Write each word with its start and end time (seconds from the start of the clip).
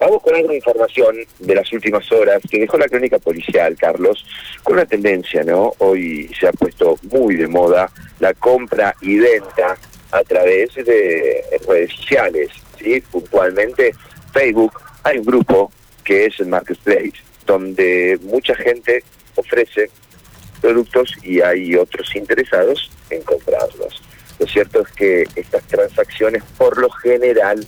Vamos 0.00 0.22
con 0.22 0.34
alguna 0.34 0.54
información 0.54 1.16
de 1.40 1.54
las 1.54 1.70
últimas 1.74 2.10
horas 2.10 2.40
que 2.50 2.60
dejó 2.60 2.78
la 2.78 2.88
crónica 2.88 3.18
policial, 3.18 3.76
Carlos, 3.76 4.24
con 4.62 4.76
una 4.76 4.86
tendencia, 4.86 5.44
¿no? 5.44 5.74
Hoy 5.76 6.30
se 6.40 6.48
ha 6.48 6.52
puesto 6.52 6.98
muy 7.02 7.36
de 7.36 7.46
moda 7.46 7.92
la 8.18 8.32
compra 8.32 8.94
y 9.02 9.18
venta 9.18 9.76
a 10.10 10.22
través 10.22 10.74
de 10.74 11.44
redes 11.68 11.92
sociales, 11.92 12.48
¿sí? 12.78 13.02
Puntualmente 13.10 13.94
Facebook. 14.32 14.72
Hay 15.02 15.18
un 15.18 15.26
grupo 15.26 15.70
que 16.02 16.24
es 16.26 16.40
el 16.40 16.46
Marketplace, 16.46 17.12
donde 17.44 18.18
mucha 18.22 18.54
gente 18.54 19.04
ofrece 19.34 19.90
productos 20.62 21.14
y 21.22 21.42
hay 21.42 21.76
otros 21.76 22.16
interesados 22.16 22.90
en 23.10 23.22
comprarlos. 23.22 24.02
Lo 24.38 24.46
cierto 24.46 24.80
es 24.80 24.88
que 24.92 25.26
estas 25.36 25.62
transacciones 25.64 26.42
por 26.56 26.78
lo 26.78 26.88
general 26.88 27.66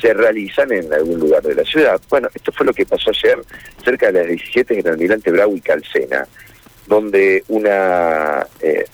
se 0.00 0.14
realizan 0.14 0.72
en 0.72 0.92
algún 0.92 1.18
lugar 1.18 1.42
de 1.42 1.54
la 1.54 1.64
ciudad. 1.64 2.00
Bueno, 2.08 2.28
esto 2.34 2.52
fue 2.52 2.66
lo 2.66 2.72
que 2.72 2.86
pasó 2.86 3.10
ayer 3.10 3.38
cerca 3.84 4.12
de 4.12 4.20
las 4.20 4.28
17 4.28 4.74
en 4.74 4.80
el 4.80 4.92
Almirante 4.92 5.30
Bravo 5.30 5.56
y 5.56 5.60
Calcena, 5.60 6.26
donde 6.86 7.44
una 7.48 8.46
eh, 8.60 8.84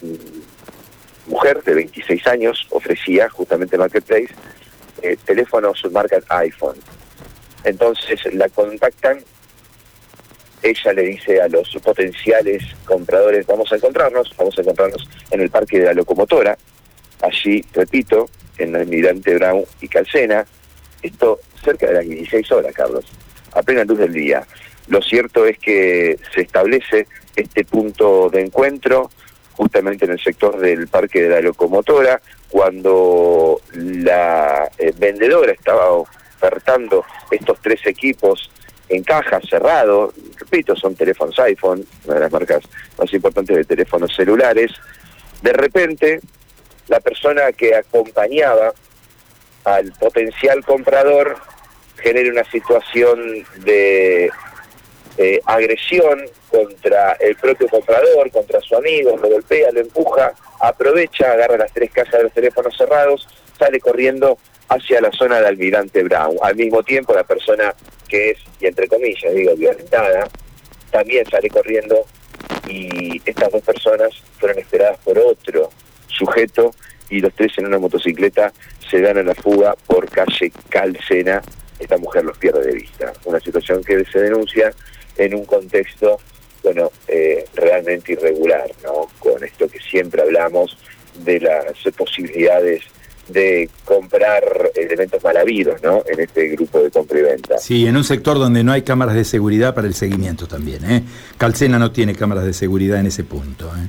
mujer 1.26 1.62
de 1.62 1.74
26 1.74 2.26
años 2.26 2.66
ofrecía 2.70 3.28
justamente 3.28 3.78
Marketplace 3.78 4.28
eh, 5.02 5.16
teléfonos 5.24 5.82
marca 5.90 6.18
iPhone. 6.30 6.76
Entonces 7.64 8.20
la 8.34 8.48
contactan, 8.48 9.18
ella 10.62 10.92
le 10.92 11.02
dice 11.02 11.42
a 11.42 11.48
los 11.48 11.68
potenciales 11.82 12.62
compradores, 12.86 13.46
vamos 13.46 13.70
a 13.72 13.76
encontrarnos, 13.76 14.34
vamos 14.36 14.56
a 14.56 14.62
encontrarnos 14.62 15.06
en 15.30 15.40
el 15.42 15.50
Parque 15.50 15.78
de 15.78 15.86
la 15.86 15.94
Locomotora, 15.94 16.56
allí, 17.20 17.62
repito, 17.72 18.30
en 18.56 18.74
el 18.74 18.82
Almirante 18.82 19.34
Brown 19.34 19.64
y 19.80 19.88
Calcena, 19.88 20.46
esto 21.04 21.40
cerca 21.62 21.86
de 21.86 21.94
las 21.94 22.04
16 22.04 22.50
horas, 22.52 22.74
Carlos, 22.74 23.04
a 23.52 23.62
plena 23.62 23.84
luz 23.84 23.98
del 23.98 24.12
día. 24.12 24.46
Lo 24.88 25.00
cierto 25.00 25.46
es 25.46 25.58
que 25.58 26.18
se 26.34 26.42
establece 26.42 27.06
este 27.36 27.64
punto 27.64 28.28
de 28.30 28.42
encuentro 28.42 29.10
justamente 29.54 30.04
en 30.04 30.12
el 30.12 30.20
sector 30.20 30.58
del 30.58 30.88
Parque 30.88 31.22
de 31.22 31.28
la 31.28 31.40
Locomotora, 31.40 32.20
cuando 32.48 33.60
la 33.72 34.70
eh, 34.78 34.92
vendedora 34.96 35.52
estaba 35.52 35.90
ofertando 35.90 37.04
estos 37.30 37.60
tres 37.60 37.86
equipos 37.86 38.50
en 38.88 39.02
caja, 39.02 39.40
cerrado, 39.48 40.12
repito, 40.36 40.76
son 40.76 40.94
teléfonos 40.94 41.38
iPhone, 41.38 41.86
una 42.04 42.14
de 42.14 42.20
las 42.20 42.32
marcas 42.32 42.64
más 42.98 43.12
importantes 43.12 43.56
de 43.56 43.64
teléfonos 43.64 44.14
celulares, 44.14 44.72
de 45.42 45.52
repente 45.52 46.20
la 46.88 47.00
persona 47.00 47.52
que 47.52 47.74
acompañaba 47.74 48.72
al 49.64 49.92
potencial 49.92 50.64
comprador 50.64 51.36
genera 51.96 52.30
una 52.30 52.44
situación 52.44 53.44
de 53.58 54.30
eh, 55.16 55.40
agresión 55.46 56.20
contra 56.50 57.12
el 57.14 57.36
propio 57.36 57.68
comprador, 57.68 58.30
contra 58.30 58.60
su 58.60 58.76
amigo, 58.76 59.16
lo 59.16 59.28
golpea, 59.28 59.70
lo 59.72 59.80
empuja, 59.80 60.34
aprovecha, 60.60 61.32
agarra 61.32 61.56
las 61.56 61.72
tres 61.72 61.90
casas 61.90 62.14
de 62.14 62.22
los 62.24 62.32
teléfonos 62.32 62.76
cerrados, 62.76 63.28
sale 63.58 63.80
corriendo 63.80 64.38
hacia 64.68 65.00
la 65.00 65.10
zona 65.12 65.40
de 65.40 65.48
Almirante 65.48 66.02
Brown. 66.02 66.36
Al 66.42 66.56
mismo 66.56 66.82
tiempo, 66.82 67.14
la 67.14 67.24
persona 67.24 67.74
que 68.08 68.30
es, 68.30 68.38
y 68.60 68.66
entre 68.66 68.88
comillas, 68.88 69.32
digo, 69.34 69.54
violentada, 69.56 70.28
también 70.90 71.24
sale 71.28 71.48
corriendo 71.48 72.04
y 72.68 73.20
estas 73.24 73.50
dos 73.50 73.62
personas 73.62 74.10
fueron 74.38 74.58
esperadas 74.58 74.98
por 75.04 75.18
otro 75.18 75.70
sujeto 76.06 76.70
y 77.14 77.20
los 77.20 77.32
tres 77.32 77.52
en 77.58 77.66
una 77.66 77.78
motocicleta 77.78 78.52
se 78.90 79.00
dan 79.00 79.18
a 79.18 79.22
la 79.22 79.34
fuga 79.34 79.76
por 79.86 80.08
calle 80.10 80.50
Calcena. 80.68 81.40
Esta 81.78 81.96
mujer 81.96 82.24
los 82.24 82.36
pierde 82.38 82.66
de 82.66 82.72
vista. 82.72 83.12
Una 83.24 83.38
situación 83.38 83.84
que 83.84 84.04
se 84.04 84.18
denuncia 84.18 84.72
en 85.16 85.34
un 85.34 85.44
contexto, 85.44 86.18
bueno, 86.64 86.90
eh, 87.06 87.44
realmente 87.54 88.14
irregular, 88.14 88.68
¿no? 88.82 89.08
Con 89.20 89.44
esto 89.44 89.68
que 89.68 89.78
siempre 89.78 90.22
hablamos 90.22 90.76
de 91.24 91.38
las 91.40 91.94
posibilidades 91.96 92.82
de 93.28 93.70
comprar 93.84 94.42
elementos 94.74 95.22
mal 95.22 95.36
habidos, 95.36 95.80
¿no? 95.82 96.02
En 96.06 96.18
este 96.18 96.48
grupo 96.48 96.80
de 96.80 96.90
compra 96.90 97.18
y 97.20 97.22
venta. 97.22 97.58
Sí, 97.58 97.86
en 97.86 97.96
un 97.96 98.04
sector 98.04 98.38
donde 98.38 98.64
no 98.64 98.72
hay 98.72 98.82
cámaras 98.82 99.14
de 99.14 99.24
seguridad 99.24 99.72
para 99.72 99.86
el 99.86 99.94
seguimiento 99.94 100.48
también, 100.48 100.84
¿eh? 100.90 101.04
Calcena 101.38 101.78
no 101.78 101.92
tiene 101.92 102.16
cámaras 102.16 102.44
de 102.44 102.52
seguridad 102.52 102.98
en 102.98 103.06
ese 103.06 103.22
punto, 103.22 103.68
¿eh? 103.68 103.88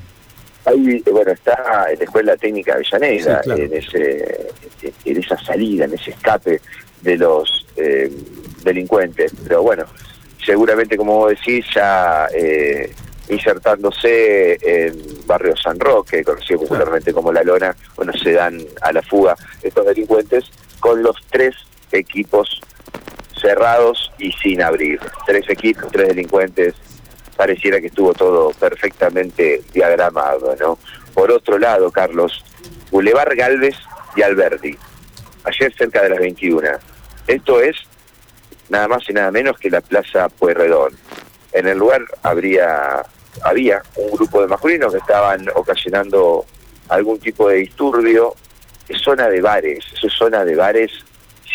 Ahí, 0.66 1.04
bueno, 1.12 1.32
está 1.32 1.88
la 1.88 2.04
Escuela 2.04 2.36
Técnica 2.38 2.74
Avellaneda, 2.74 3.42
en, 3.46 3.74
ese, 3.74 4.48
en 5.06 5.18
esa 5.18 5.38
salida, 5.38 5.86
en 5.86 5.94
ese 5.94 6.12
escape 6.12 6.60
de 7.02 7.18
los 7.18 7.68
eh, 7.78 8.12
delincuentes. 8.64 9.32
Pero 9.48 9.62
bueno, 9.62 9.86
seguramente, 10.44 10.98
como 10.98 11.18
vos 11.18 11.30
decís, 11.30 11.66
ya 11.74 12.28
eh, 12.34 12.92
insertándose 13.30 14.58
en 14.62 15.26
barrio 15.26 15.56
San 15.56 15.80
Roque, 15.80 16.24
conocido 16.24 16.62
popularmente 16.62 17.14
como 17.14 17.32
La 17.32 17.44
Lona, 17.44 17.76
bueno, 17.96 18.14
se 18.14 18.34
dan 18.34 18.60
a 18.82 18.92
la 18.92 19.02
fuga 19.02 19.36
estos 19.62 19.86
delincuentes 19.86 20.46
con 20.80 21.02
los 21.02 21.16
tres 21.30 21.56
equipos 21.92 22.62
cerrados 23.40 24.12
y 24.18 24.32
sin 24.32 24.62
abrir. 24.62 25.00
Tres 25.26 25.50
equipos, 25.50 25.92
tres 25.92 26.10
delincuentes, 26.10 26.76
pareciera 27.36 27.80
que 27.82 27.88
estuvo 27.88 28.14
todo 28.14 28.52
perfectamente 28.52 29.62
diagramado, 29.74 30.56
¿no? 30.60 30.78
Por 31.14 31.32
otro 31.32 31.58
lado, 31.58 31.92
Carlos, 31.92 32.44
Boulevard 32.92 33.36
Galvez 33.36 33.76
y 34.16 34.22
Alberti, 34.22 34.78
ayer 35.44 35.74
cerca 35.76 36.02
de 36.02 36.10
las 36.10 36.20
21. 36.20 36.68
Esto 37.28 37.62
es 37.62 37.76
nada 38.70 38.88
más 38.88 39.10
y 39.10 39.14
nada 39.14 39.32
menos 39.32 39.58
que 39.58 39.70
la 39.70 39.82
Plaza 39.82 40.30
Pueyrredón. 40.30 40.94
En 41.52 41.68
el 41.68 41.78
lugar 41.78 42.02
habría, 42.24 43.04
había 43.44 43.82
un 43.96 44.12
grupo 44.12 44.42
de 44.42 44.48
masculinos 44.48 44.92
que 44.92 45.00
estaban 45.00 45.46
ocasionando 45.56 46.46
algún 46.90 47.20
tipo 47.20 47.50
de 47.50 47.58
disturbio. 47.58 48.36
Es 48.88 49.02
zona 49.02 49.30
de 49.30 49.42
bares, 49.42 49.84
es 50.02 50.14
zona 50.14 50.46
de 50.46 50.56
bares 50.56 50.92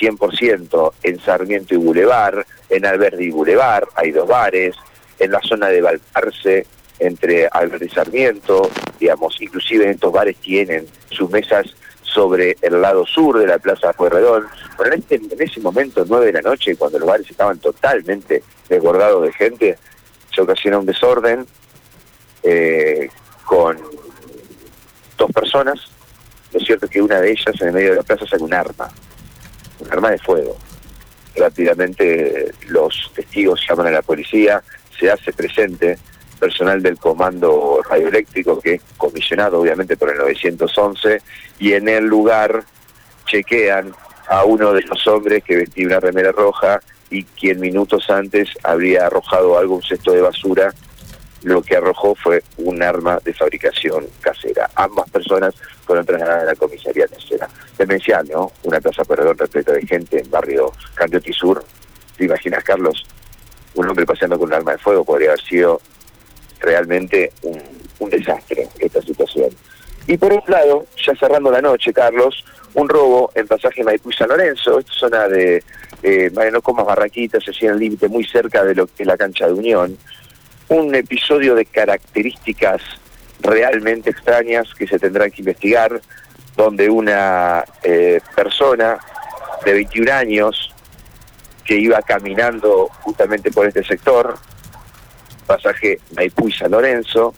100%, 0.01 0.93
en 1.03 1.21
Sarmiento 1.21 1.75
y 1.75 1.79
Boulevard, 1.79 2.45
en 2.69 2.87
Alberdi 2.87 3.27
y 3.27 3.31
Boulevard 3.31 3.85
hay 3.95 4.11
dos 4.13 4.27
bares, 4.27 4.75
en 5.21 5.31
la 5.31 5.41
zona 5.41 5.69
de 5.69 5.81
Valparce, 5.81 6.67
entre 6.99 7.49
Alberdi 7.51 7.87
y 7.87 7.91
Sarmiento, 7.91 8.71
digamos, 8.99 9.41
inclusive 9.41 9.91
estos 9.91 10.13
bares 10.13 10.37
tienen 10.37 10.87
sus 11.11 11.31
mesas 11.31 11.67
sobre 12.03 12.57
el 12.61 12.81
lado 12.81 13.07
sur 13.07 13.39
de 13.39 13.47
la 13.47 13.59
Plaza 13.59 13.93
Pueyrredón. 13.93 14.47
Pero 14.77 14.93
en, 14.93 15.01
este, 15.01 15.15
en 15.15 15.41
ese 15.41 15.61
momento, 15.61 16.05
nueve 16.07 16.27
de 16.27 16.33
la 16.33 16.43
noche, 16.43 16.77
cuando 16.77 16.99
los 16.99 17.09
bares 17.09 17.31
estaban 17.31 17.59
totalmente 17.59 18.43
desbordados 18.69 19.23
de 19.23 19.33
gente, 19.33 19.79
se 20.35 20.43
ocasiona 20.43 20.79
un 20.79 20.87
desorden 20.87 21.47
eh, 22.43 23.09
con 23.45 23.79
dos 25.17 25.33
personas. 25.33 25.81
Lo 26.53 26.61
cierto 26.61 26.87
es 26.87 26.93
que 26.93 27.03
una 27.03 27.21
de 27.21 27.31
ellas 27.31 27.61
en 27.61 27.69
el 27.69 27.75
medio 27.75 27.91
de 27.91 27.97
la 27.97 28.03
plaza 28.03 28.27
saca 28.27 28.45
un 28.45 28.53
arma, 28.53 28.91
un 29.79 29.93
arma 29.93 30.11
de 30.11 30.19
fuego. 30.19 30.57
Rápidamente 31.41 32.53
los 32.69 33.11
testigos 33.15 33.61
llaman 33.67 33.87
a 33.87 33.91
la 33.91 34.03
policía, 34.03 34.63
se 34.99 35.11
hace 35.11 35.33
presente 35.33 35.99
personal 36.39 36.83
del 36.83 36.99
comando 36.99 37.81
radioeléctrico 37.89 38.61
que 38.61 38.75
es 38.75 38.83
comisionado 38.99 39.61
obviamente 39.61 39.97
por 39.97 40.11
el 40.11 40.19
911 40.19 41.23
y 41.59 41.73
en 41.73 41.89
el 41.89 42.05
lugar 42.05 42.63
chequean 43.27 43.93
a 44.29 44.45
uno 44.45 44.73
de 44.73 44.83
los 44.83 45.07
hombres 45.07 45.43
que 45.43 45.57
vestía 45.57 45.87
una 45.87 46.01
remera 46.01 46.33
roja 46.33 46.81
y 47.11 47.25
quien 47.25 47.59
minutos 47.59 48.09
antes 48.11 48.51
habría 48.63 49.07
arrojado 49.07 49.59
algo, 49.59 49.77
un 49.77 49.83
cesto 49.83 50.13
de 50.13 50.21
basura, 50.21 50.73
lo 51.43 51.63
que 51.63 51.77
arrojó 51.77 52.15
fue 52.15 52.43
un 52.59 52.83
arma 52.83 53.19
de 53.25 53.33
fabricación 53.33 54.07
casera. 54.21 54.69
Ambas 54.75 55.09
personas 55.11 55.55
fueron 55.85 56.05
trasladadas 56.05 56.43
a 56.43 56.47
la 56.47 56.55
comisaría 56.55 57.07
tercera. 57.07 57.49
Demencial, 57.79 58.29
¿no? 58.31 58.53
Una 58.65 58.81
plaza 58.81 59.05
perdón 59.05 59.39
repleta 59.39 59.73
de 59.73 59.87
gente 59.87 60.21
en 60.21 60.31
barrio 60.31 60.73
Candioti 60.95 61.33
Sur. 61.33 61.65
¿Te 62.17 62.25
imaginas, 62.25 62.63
Carlos? 62.63 63.07
Un 63.75 63.89
hombre 63.89 64.05
paseando 64.05 64.39
con 64.39 64.49
un 64.49 64.55
arma 64.55 64.73
de 64.73 64.79
fuego 64.79 65.05
podría 65.05 65.31
haber 65.31 65.43
sido 65.43 65.81
realmente 66.61 67.33
un, 67.43 67.61
desastre 68.11 68.69
esta 68.79 69.01
situación. 69.03 69.51
Y 70.07 70.17
por 70.17 70.33
otro 70.33 70.53
lado, 70.53 70.87
ya 71.07 71.15
cerrando 71.15 71.51
la 71.51 71.63
noche, 71.63 71.93
Carlos, 71.93 72.45
un 72.75 72.89
robo 72.89 73.31
en 73.35 73.47
pasaje 73.47 73.85
Maipú 73.85 74.11
y 74.11 74.15
San 74.15 74.29
Lorenzo, 74.29 74.81
esta 74.81 74.93
zona 74.93 75.29
de 75.29 75.63
eh, 76.03 76.31
Mariano 76.35 76.61
Comas 76.61 76.87
Barranquitas, 76.87 77.45
se 77.45 77.67
el 77.67 77.79
límite 77.79 78.09
muy 78.09 78.25
cerca 78.25 78.65
de 78.65 78.75
lo 78.75 78.87
que 78.87 79.05
es 79.05 79.07
la 79.07 79.17
cancha 79.17 79.47
de 79.47 79.53
Unión, 79.53 79.97
un 80.71 80.95
episodio 80.95 81.57
de 81.57 81.67
características 81.67 82.81
realmente 83.41 84.11
extrañas 84.11 84.73
que 84.73 84.87
se 84.87 84.99
tendrán 84.99 85.31
que 85.31 85.43
investigar, 85.43 86.01
donde 86.57 86.89
una 86.89 87.65
eh, 87.83 88.21
persona 88.37 88.99
de 89.65 89.73
21 89.73 90.13
años 90.13 90.73
que 91.65 91.77
iba 91.77 92.01
caminando 92.03 92.89
justamente 93.01 93.51
por 93.51 93.67
este 93.67 93.83
sector, 93.83 94.39
pasaje 95.47 95.99
Maipú 96.17 96.49
y 96.49 96.53
San 96.53 96.71
Lorenzo, 96.71 97.35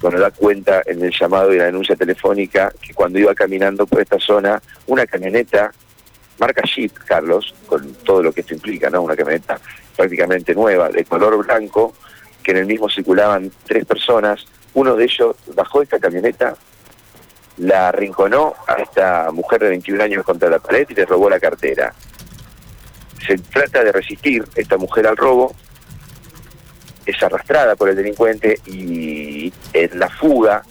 cuando 0.00 0.20
da 0.20 0.30
cuenta 0.30 0.82
en 0.84 1.02
el 1.02 1.12
llamado 1.18 1.54
y 1.54 1.58
la 1.58 1.64
denuncia 1.64 1.96
telefónica 1.96 2.70
que 2.82 2.92
cuando 2.92 3.18
iba 3.18 3.34
caminando 3.34 3.86
por 3.86 4.02
esta 4.02 4.18
zona, 4.18 4.60
una 4.86 5.06
camioneta 5.06 5.72
marca 6.38 6.62
Jeep, 6.62 6.92
Carlos, 7.06 7.54
con 7.66 7.94
todo 8.04 8.22
lo 8.22 8.32
que 8.32 8.42
esto 8.42 8.52
implica, 8.52 8.90
¿no? 8.90 9.00
Una 9.00 9.16
camioneta 9.16 9.58
prácticamente 9.96 10.54
nueva, 10.54 10.90
de 10.90 11.04
color 11.04 11.46
blanco, 11.46 11.94
que 12.42 12.50
en 12.52 12.58
el 12.58 12.66
mismo 12.66 12.88
circulaban 12.88 13.50
tres 13.64 13.84
personas. 13.84 14.44
Uno 14.74 14.96
de 14.96 15.04
ellos 15.04 15.36
bajó 15.54 15.82
esta 15.82 15.98
camioneta, 15.98 16.54
la 17.58 17.88
arrinconó 17.88 18.54
a 18.66 18.74
esta 18.74 19.30
mujer 19.32 19.60
de 19.60 19.68
21 19.70 20.02
años 20.02 20.24
contra 20.24 20.48
la 20.48 20.58
pared 20.58 20.86
y 20.88 20.94
le 20.94 21.04
robó 21.04 21.28
la 21.28 21.38
cartera. 21.38 21.94
Se 23.26 23.38
trata 23.38 23.84
de 23.84 23.92
resistir 23.92 24.44
esta 24.54 24.76
mujer 24.76 25.06
al 25.06 25.16
robo, 25.16 25.54
es 27.06 27.22
arrastrada 27.22 27.76
por 27.76 27.88
el 27.88 27.96
delincuente 27.96 28.58
y 28.66 29.52
en 29.72 29.98
la 29.98 30.08
fuga 30.08 30.62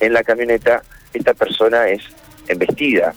en 0.00 0.12
la 0.12 0.22
camioneta 0.22 0.82
esta 1.12 1.32
persona 1.34 1.88
es 1.88 2.02
embestida 2.48 3.14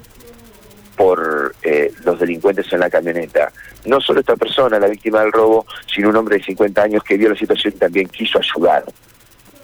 por 0.99 1.55
eh, 1.63 1.93
los 2.03 2.19
delincuentes 2.19 2.73
en 2.73 2.81
la 2.81 2.89
camioneta. 2.89 3.53
No 3.85 4.01
solo 4.01 4.19
esta 4.19 4.35
persona, 4.35 4.77
la 4.77 4.89
víctima 4.89 5.21
del 5.21 5.31
robo, 5.31 5.65
sino 5.87 6.09
un 6.09 6.17
hombre 6.17 6.39
de 6.39 6.43
50 6.43 6.81
años 6.81 7.03
que 7.05 7.15
vio 7.15 7.29
la 7.29 7.37
situación 7.37 7.73
y 7.73 7.79
también 7.79 8.09
quiso 8.09 8.37
ayudar. 8.37 8.83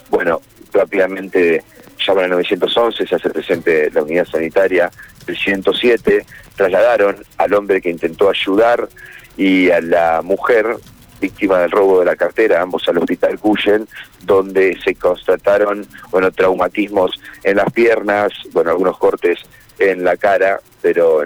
Bueno, 0.09 0.41
rápidamente 0.71 1.61
llaman 2.07 2.23
al 2.23 2.29
911, 2.29 3.05
se 3.05 3.15
hace 3.15 3.29
presente 3.29 3.91
la 3.91 4.03
unidad 4.03 4.25
sanitaria 4.25 4.89
del 5.25 5.35
107, 5.35 6.25
trasladaron 6.55 7.17
al 7.35 7.53
hombre 7.53 7.81
que 7.81 7.89
intentó 7.89 8.29
ayudar 8.29 8.87
y 9.35 9.69
a 9.71 9.81
la 9.81 10.21
mujer 10.23 10.77
víctima 11.19 11.59
del 11.59 11.71
robo 11.71 11.99
de 11.99 12.05
la 12.05 12.15
cartera, 12.15 12.61
ambos 12.61 12.87
al 12.87 12.97
hospital 12.97 13.39
Cuyen, 13.39 13.87
donde 14.23 14.77
se 14.83 14.95
constataron 14.95 15.85
bueno 16.11 16.31
traumatismos 16.31 17.19
en 17.43 17.57
las 17.57 17.71
piernas, 17.71 18.31
bueno 18.51 18.71
algunos 18.71 18.97
cortes 18.97 19.39
en 19.79 20.03
la 20.03 20.17
cara, 20.17 20.59
pero 20.81 21.23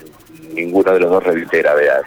ninguno 0.53 0.93
de 0.93 0.99
los 0.99 1.09
dos 1.09 1.23
reviste 1.23 1.59
gravedad. 1.59 2.01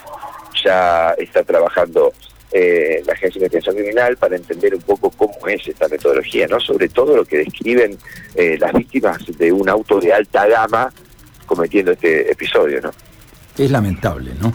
Ya 0.65 1.11
está 1.19 1.43
trabajando 1.43 2.13
eh, 2.53 3.03
la 3.07 3.15
Agencia 3.15 3.41
de 3.41 3.47
Investigación 3.47 3.77
Criminal 3.77 4.17
para 4.17 4.37
entender 4.37 4.75
un 4.75 4.83
poco 4.83 5.11
cómo 5.11 5.49
es 5.49 5.67
esta 5.67 5.89
metodología, 5.89 6.47
¿no? 6.47 6.61
Sobre 6.61 6.89
todo 6.89 7.17
lo 7.17 7.25
que 7.25 7.39
describen 7.39 7.97
eh, 8.35 8.59
las 8.61 8.73
víctimas 8.73 9.19
de 9.39 9.51
un 9.51 9.69
auto 9.69 9.99
de 9.99 10.13
alta 10.13 10.47
gama 10.47 10.93
cometiendo 11.47 11.93
este 11.93 12.31
episodio, 12.31 12.81
¿no? 12.81 12.91
Es 13.57 13.71
lamentable, 13.71 14.33
¿no? 14.41 14.53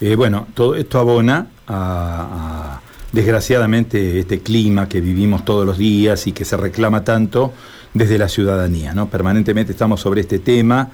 Eh, 0.00 0.14
bueno, 0.14 0.46
todo 0.54 0.76
esto 0.76 0.98
abona 0.98 1.48
a, 1.70 2.80
desgraciadamente 3.12 4.20
este 4.20 4.40
clima 4.40 4.88
que 4.88 5.00
vivimos 5.00 5.44
todos 5.44 5.66
los 5.66 5.78
días 5.78 6.26
y 6.26 6.32
que 6.32 6.44
se 6.44 6.56
reclama 6.56 7.04
tanto 7.04 7.52
desde 7.92 8.18
la 8.18 8.28
ciudadanía, 8.28 8.94
¿no? 8.94 9.08
Permanentemente 9.08 9.72
estamos 9.72 10.00
sobre 10.00 10.20
este 10.20 10.38
tema 10.38 10.90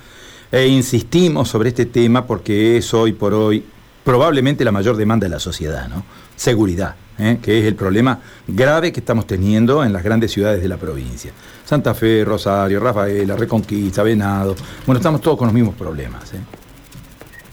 e 0.50 0.67
insistimos 0.67 1.49
sobre 1.49 1.70
este 1.70 1.87
tema 1.87 2.26
porque 2.26 2.76
es 2.78 2.94
hoy 2.94 3.12
por 3.12 3.34
hoy 3.34 3.62
probablemente 4.05 4.64
la 4.64 4.73
mayor 4.73 4.96
demanda 4.96 5.26
de 5.26 5.31
la 5.31 5.40
sociedad, 5.40 5.88
¿no? 5.88 6.05
Seguridad, 6.37 6.94
¿eh? 7.19 7.38
que 7.43 7.58
es 7.58 7.67
el 7.67 7.75
problema 7.75 8.20
grave 8.46 8.93
que 8.93 9.00
estamos 9.00 9.26
teniendo 9.26 9.84
en 9.84 9.93
las 9.93 10.02
grandes 10.02 10.32
ciudades 10.32 10.62
de 10.62 10.69
la 10.69 10.76
provincia. 10.76 11.32
Santa 11.64 11.94
Fe, 11.94 12.25
Rosario, 12.25 12.78
Rafaela, 12.78 13.34
Reconquista, 13.37 14.02
Venado. 14.02 14.55
Bueno, 14.87 14.99
estamos 14.99 15.20
todos 15.20 15.37
con 15.37 15.49
los 15.49 15.55
mismos 15.55 15.75
problemas. 15.75 16.32
¿eh? 16.34 16.65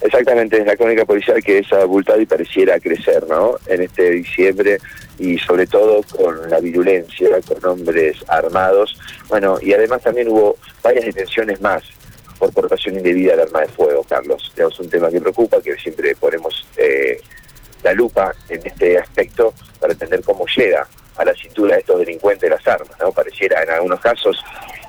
Exactamente, 0.04 0.58
es 0.58 0.66
la 0.66 0.76
crónica 0.76 1.06
policial 1.06 1.42
que 1.42 1.60
es 1.60 1.72
abultada 1.72 2.20
y 2.20 2.26
pareciera 2.26 2.78
crecer, 2.78 3.26
¿no? 3.26 3.56
En 3.66 3.80
este 3.80 4.10
diciembre 4.10 4.76
y 5.18 5.38
sobre 5.38 5.66
todo 5.66 6.02
con 6.02 6.50
la 6.50 6.60
virulencia, 6.60 7.30
con 7.48 7.64
hombres 7.64 8.18
armados. 8.28 9.00
Bueno, 9.30 9.56
y 9.62 9.72
además 9.72 10.02
también 10.02 10.28
hubo 10.28 10.58
varias 10.82 11.06
detenciones 11.06 11.58
más 11.62 11.82
por 12.38 12.52
portación 12.52 12.98
indebida 12.98 13.30
del 13.30 13.46
arma 13.46 13.62
de 13.62 13.68
fuego, 13.68 14.04
Carlos. 14.06 14.52
Es 14.54 14.78
un 14.78 14.90
tema 14.90 15.08
que 15.08 15.22
preocupa, 15.22 15.62
que 15.62 15.74
siempre 15.76 16.14
ponemos 16.16 16.66
eh, 16.76 17.18
la 17.82 17.94
lupa 17.94 18.34
en 18.50 18.60
este 18.62 18.98
aspecto 18.98 19.54
para 19.80 19.94
entender 19.94 20.22
cómo 20.22 20.44
llega 20.54 20.86
a 21.16 21.24
la 21.24 21.32
cintura 21.32 21.76
de 21.76 21.80
estos 21.80 21.98
delincuentes 22.00 22.50
las 22.50 22.66
armas, 22.68 22.94
¿no? 23.00 23.10
Pareciera 23.10 23.62
en 23.62 23.70
algunos 23.70 24.00
casos 24.00 24.36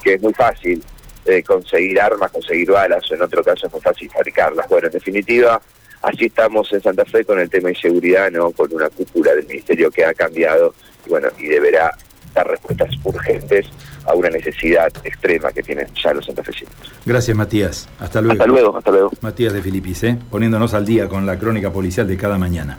que 0.03 0.15
es 0.15 0.21
muy 0.21 0.33
fácil 0.33 0.83
eh, 1.25 1.43
conseguir 1.43 1.99
armas, 1.99 2.31
conseguir 2.31 2.71
balas, 2.71 3.09
o 3.11 3.15
en 3.15 3.21
otro 3.21 3.43
caso 3.43 3.67
es 3.67 3.73
muy 3.73 3.81
fácil 3.81 4.09
fabricarlas. 4.09 4.67
Bueno, 4.69 4.87
en 4.87 4.93
definitiva, 4.93 5.61
así 6.01 6.25
estamos 6.25 6.71
en 6.73 6.81
Santa 6.81 7.05
Fe 7.05 7.25
con 7.25 7.39
el 7.39 7.49
tema 7.49 7.67
de 7.67 7.73
inseguridad, 7.73 8.31
¿no? 8.31 8.51
Con 8.51 8.73
una 8.73 8.89
cúpula 8.89 9.33
del 9.33 9.47
ministerio 9.47 9.89
que 9.91 10.05
ha 10.05 10.13
cambiado 10.13 10.73
y 11.05 11.09
bueno, 11.09 11.29
y 11.39 11.47
deberá 11.47 11.91
dar 12.33 12.47
respuestas 12.47 12.89
urgentes 13.03 13.65
a 14.05 14.13
una 14.13 14.29
necesidad 14.29 14.91
extrema 15.03 15.51
que 15.51 15.63
tienen 15.63 15.87
ya 16.01 16.13
los 16.13 16.25
santafesinos. 16.25 16.73
Gracias, 17.05 17.35
Matías. 17.35 17.89
Hasta 17.99 18.21
luego. 18.21 18.33
Hasta 18.33 18.45
luego, 18.45 18.77
hasta 18.77 18.91
luego. 18.91 19.11
Matías 19.21 19.53
de 19.53 19.61
Filipis, 19.61 20.03
¿eh? 20.03 20.17
poniéndonos 20.29 20.73
al 20.73 20.85
día 20.85 21.07
con 21.07 21.25
la 21.25 21.39
crónica 21.39 21.71
policial 21.71 22.07
de 22.07 22.17
cada 22.17 22.37
mañana. 22.37 22.77